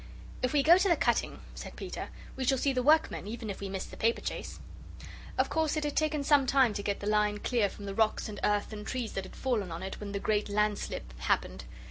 "If 0.41 0.51
we 0.51 0.63
go 0.63 0.79
to 0.79 0.89
the 0.89 0.95
cutting," 0.95 1.41
said 1.53 1.75
Peter, 1.75 2.09
"we 2.35 2.43
shall 2.43 2.57
see 2.57 2.73
the 2.73 2.81
workmen, 2.81 3.27
even 3.27 3.51
if 3.51 3.59
we 3.59 3.69
miss 3.69 3.85
the 3.85 3.95
paperchase." 3.95 4.59
Of 5.37 5.47
course 5.49 5.77
it 5.77 5.83
had 5.83 5.95
taken 5.95 6.23
some 6.23 6.47
time 6.47 6.73
to 6.73 6.81
get 6.81 7.01
the 7.01 7.05
line 7.05 7.37
clear 7.37 7.69
from 7.69 7.85
the 7.85 7.93
rocks 7.93 8.27
and 8.27 8.39
earth 8.43 8.73
and 8.73 8.83
trees 8.83 9.13
that 9.13 9.25
had 9.25 9.35
fallen 9.35 9.71
on 9.71 9.83
it 9.83 9.99
when 9.99 10.11
the 10.11 10.19
great 10.19 10.49
landslip 10.49 11.13
happened. 11.19 11.65